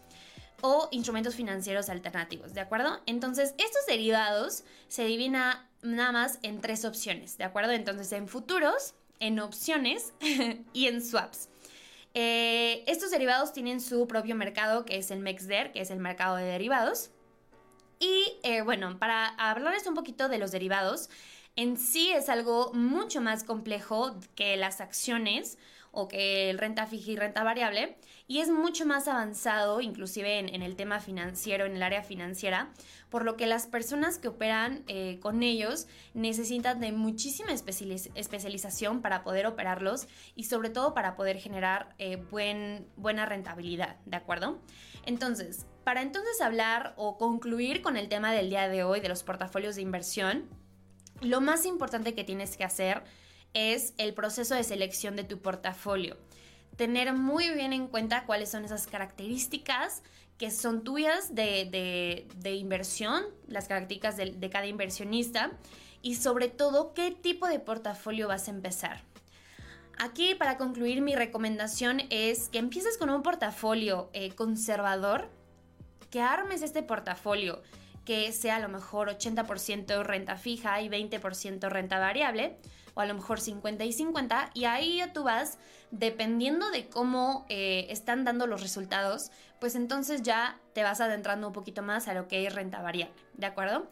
o 0.62 0.90
instrumentos 0.92 1.36
financieros 1.36 1.90
alternativos, 1.90 2.54
¿de 2.54 2.62
acuerdo? 2.62 3.00
Entonces, 3.06 3.54
estos 3.58 3.86
derivados 3.88 4.64
se 4.88 5.06
dividen 5.06 5.34
nada 5.82 6.12
más 6.12 6.40
en 6.42 6.62
tres 6.62 6.86
opciones, 6.86 7.38
¿de 7.38 7.46
acuerdo? 7.46 7.72
Entonces, 7.72 8.12
en 8.12 8.28
futuros, 8.28 8.94
en 9.20 9.40
opciones 9.40 10.14
y 10.74 10.88
en 10.88 11.04
swaps. 11.04 11.50
Eh, 12.14 12.84
estos 12.88 13.12
derivados 13.12 13.54
tienen 13.54 13.82
su 13.82 14.08
propio 14.08 14.36
mercado, 14.36 14.86
que 14.86 14.98
es 14.98 15.12
el 15.12 15.20
MEXDER, 15.20 15.72
que 15.72 15.82
es 15.82 15.92
el 15.92 16.00
mercado 16.00 16.36
de 16.36 16.46
derivados. 16.46 17.12
Y 18.00 18.38
eh, 18.44 18.62
bueno, 18.62 18.98
para 18.98 19.28
hablarles 19.28 19.86
un 19.88 19.94
poquito 19.94 20.30
de 20.30 20.38
los 20.38 20.52
derivados, 20.52 21.10
en 21.56 21.78
sí 21.78 22.12
es 22.12 22.30
algo 22.30 22.72
mucho 22.74 23.22
más 23.22 23.44
complejo 23.44 24.16
que 24.36 24.56
las 24.56 24.80
acciones 24.80 25.58
o 25.92 26.08
que 26.08 26.54
renta 26.58 26.86
fija 26.86 27.12
y 27.12 27.16
renta 27.16 27.44
variable 27.44 27.98
y 28.28 28.40
es 28.40 28.50
mucho 28.50 28.86
más 28.86 29.08
avanzado 29.08 29.82
inclusive 29.82 30.40
en, 30.40 30.62
el 30.62 30.76
tema 30.76 31.00
financiero, 31.00 31.66
en 31.66 31.76
el 31.76 31.84
área 31.84 32.04
financiera, 32.04 32.72
por 33.10 33.26
lo 33.26 33.36
que 33.36 33.48
las 33.48 33.66
personas 33.66 34.18
que 34.18 34.28
operan 34.28 34.84
eh, 34.88 35.20
con 35.20 35.42
ellos 35.42 35.88
necesitan 36.14 36.80
de 36.80 36.92
muchísima 36.92 37.52
especialización 37.52 39.02
para 39.02 39.24
poder 39.24 39.48
operarlos 39.48 40.08
y 40.36 40.44
sobre 40.44 40.70
todo 40.70 40.94
para 40.94 41.16
poder 41.16 41.38
generar 41.38 41.96
eh, 41.98 42.18
buen, 42.18 42.88
buena 42.96 43.26
rentabilidad, 43.26 43.98
¿de 44.06 44.18
acuerdo? 44.18 44.62
Entonces, 45.06 45.66
para 45.84 46.04
entonces 46.04 46.40
hablar 46.42 46.94
o 46.98 47.18
concluir 47.18 47.82
con 47.82 47.98
el 47.98 48.10
tema 48.10 48.32
del 48.32 48.50
día 48.50 48.68
de 48.68 48.84
hoy 48.84 49.00
de 49.00 49.10
los 49.10 49.24
portafolios 49.24 49.76
de 49.76 49.82
inversión, 49.82 50.48
lo 51.22 51.42
más 51.42 51.66
importante 51.66 52.14
que 52.14 52.24
tienes 52.24 52.58
que 52.58 52.64
hacer 52.64 53.04
es 53.54 53.94
el 53.98 54.14
proceso 54.14 54.56
de 54.56 54.64
selección 54.64 55.16
de 55.16 55.24
tu 55.24 55.40
portafolio. 55.40 56.18
Tener 56.76 57.14
muy 57.14 57.50
bien 57.54 57.74
en 57.74 57.88
cuenta 57.88 58.26
cuáles 58.26 58.50
son 58.50 58.66
esas 58.66 58.88
características 58.88 60.04
que 60.38 60.52
son 60.52 60.84
tuyas 60.84 61.36
de, 61.36 62.26
inversión, 62.46 63.24
las 63.48 63.68
características 63.68 64.16
de, 64.16 64.32
de 64.32 64.50
cada 64.50 64.68
inversionista 64.68 65.52
y 66.02 66.16
sobre 66.16 66.48
todo 66.48 66.94
qué 66.94 67.12
tipo 67.12 67.48
de 67.48 67.60
portafolio 67.60 68.28
vas 68.28 68.48
a 68.48 68.52
empezar. 68.52 69.02
Aquí 69.98 70.34
para 70.34 70.58
concluir 70.58 71.02
mi 71.02 71.14
recomendación 71.14 72.04
es 72.10 72.48
que 72.48 72.58
empieces 72.58 72.98
con 72.98 73.10
un 73.10 73.22
portafolio 73.22 74.10
eh, 74.14 74.32
conservador, 74.32 75.28
que 76.10 76.22
armes 76.22 76.62
este 76.62 76.82
portafolio 76.84 77.62
que 78.06 78.32
sea 78.32 78.56
a 78.56 78.60
lo 78.60 78.70
mejor 78.70 79.10
80% 79.10 80.04
renta 80.04 80.38
fija 80.38 80.82
y 80.82 80.88
20% 80.88 81.70
renta 81.70 82.00
variable, 82.00 82.58
o 83.00 83.02
a 83.02 83.06
lo 83.06 83.14
mejor 83.14 83.40
50 83.40 83.86
y 83.86 83.94
50, 83.94 84.52
y 84.54 84.66
ahí 84.66 85.02
tú 85.14 85.24
vas, 85.24 85.58
dependiendo 85.90 86.70
de 86.70 86.90
cómo 86.90 87.46
eh, 87.48 87.88
están 87.90 88.26
dando 88.26 88.46
los 88.46 88.62
resultados, 88.62 89.32
pues 89.62 89.76
entonces 89.76 90.22
ya 90.22 90.60
te 90.74 90.84
vas 90.84 91.00
adentrando 91.00 91.48
un 91.48 91.54
poquito 91.54 91.82
más 91.82 92.10
a 92.10 92.14
lo 92.14 92.28
que 92.28 92.46
es 92.46 92.54
renta 92.54 92.82
variable, 92.82 93.16
¿de 93.36 93.46
acuerdo? 93.46 93.90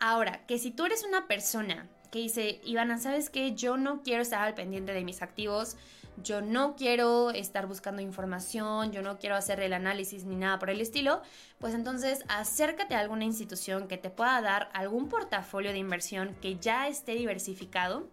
Ahora, 0.00 0.44
que 0.46 0.58
si 0.58 0.72
tú 0.72 0.86
eres 0.86 1.04
una 1.04 1.28
persona 1.28 1.86
que 2.10 2.18
dice, 2.18 2.60
Ivana, 2.64 2.98
¿sabes 2.98 3.30
qué? 3.30 3.54
Yo 3.54 3.76
no 3.76 4.02
quiero 4.02 4.22
estar 4.22 4.42
al 4.42 4.54
pendiente 4.54 4.92
de 4.92 5.04
mis 5.04 5.22
activos, 5.22 5.76
yo 6.24 6.40
no 6.40 6.74
quiero 6.74 7.30
estar 7.30 7.68
buscando 7.68 8.02
información, 8.02 8.90
yo 8.90 9.02
no 9.02 9.20
quiero 9.20 9.36
hacer 9.36 9.60
el 9.60 9.72
análisis 9.72 10.24
ni 10.24 10.34
nada 10.34 10.58
por 10.58 10.70
el 10.70 10.80
estilo, 10.80 11.22
pues 11.60 11.74
entonces 11.74 12.24
acércate 12.26 12.96
a 12.96 13.00
alguna 13.00 13.24
institución 13.24 13.86
que 13.86 13.98
te 13.98 14.10
pueda 14.10 14.40
dar 14.40 14.68
algún 14.72 15.08
portafolio 15.08 15.70
de 15.70 15.78
inversión 15.78 16.34
que 16.42 16.56
ya 16.58 16.88
esté 16.88 17.12
diversificado 17.12 18.08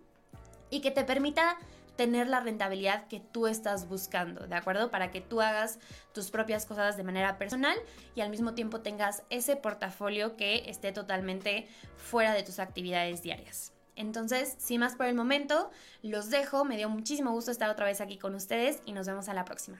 y 0.70 0.82
que 0.82 0.92
te 0.92 1.04
permita 1.04 1.58
tener 1.96 2.28
la 2.28 2.40
rentabilidad 2.40 3.08
que 3.08 3.20
tú 3.20 3.48
estás 3.48 3.88
buscando, 3.88 4.48
¿de 4.48 4.56
acuerdo? 4.56 4.92
Para 4.92 5.12
que 5.12 5.22
tú 5.22 5.42
hagas 5.42 5.80
tus 6.14 6.30
propias 6.30 6.66
cosas 6.66 6.98
de 6.98 7.04
manera 7.04 7.38
personal 7.38 7.78
y 8.16 8.22
al 8.22 8.30
mismo 8.30 8.54
tiempo 8.54 8.82
tengas 8.82 9.24
ese 9.30 9.56
portafolio 9.56 10.36
que 10.36 10.70
esté 10.70 10.92
totalmente 10.92 11.68
fuera 11.96 12.34
de 12.34 12.44
tus 12.44 12.60
actividades 12.60 13.22
diarias. 13.22 13.72
Entonces, 13.96 14.56
sin 14.58 14.82
más 14.82 14.96
por 14.96 15.06
el 15.06 15.16
momento, 15.16 15.72
los 16.02 16.30
dejo. 16.30 16.66
Me 16.66 16.76
dio 16.76 16.90
muchísimo 16.90 17.32
gusto 17.32 17.52
estar 17.52 17.70
otra 17.70 17.86
vez 17.86 18.02
aquí 18.02 18.18
con 18.18 18.36
ustedes 18.36 18.82
y 18.86 18.92
nos 18.92 19.08
vemos 19.08 19.30
a 19.30 19.34
la 19.34 19.46
próxima. 19.46 19.80